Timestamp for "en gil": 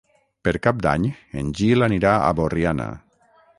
1.43-1.87